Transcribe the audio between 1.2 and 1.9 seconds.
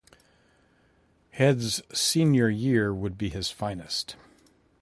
Head's